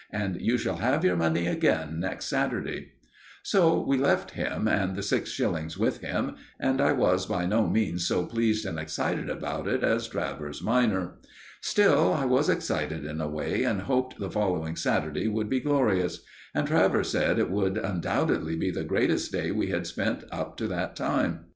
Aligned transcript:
And 0.09 0.41
you 0.41 0.57
shall 0.57 0.77
have 0.77 1.05
your 1.05 1.15
money 1.15 1.45
again 1.45 1.99
next 1.99 2.25
Saturday." 2.25 2.93
So 3.43 3.79
we 3.85 3.99
left 3.99 4.31
him, 4.31 4.67
and 4.67 4.95
the 4.95 5.03
six 5.03 5.29
shillings 5.29 5.77
with 5.77 5.99
him, 5.99 6.37
and 6.59 6.81
I 6.81 6.91
was 6.91 7.27
by 7.27 7.45
no 7.45 7.67
means 7.67 8.07
so 8.07 8.25
pleased 8.25 8.65
and 8.65 8.79
excited 8.79 9.29
about 9.29 9.67
it 9.67 9.83
as 9.83 10.07
Travers 10.07 10.59
minor. 10.63 11.19
Still, 11.61 12.15
I 12.15 12.25
was 12.25 12.49
excited 12.49 13.05
in 13.05 13.21
a 13.21 13.29
way, 13.29 13.61
and 13.61 13.81
hoped 13.81 14.17
the 14.17 14.31
following 14.31 14.75
Saturday 14.75 15.27
would 15.27 15.49
be 15.49 15.59
glorious; 15.59 16.23
and 16.55 16.65
Travers 16.65 17.09
said 17.09 17.37
it 17.37 17.51
would 17.51 17.77
undoubtedly 17.77 18.55
be 18.55 18.71
the 18.71 18.83
greatest 18.83 19.31
day 19.31 19.51
we 19.51 19.67
had 19.67 19.85
spent 19.85 20.23
up 20.31 20.57
to 20.57 20.67
that 20.67 20.95
time. 20.95 21.45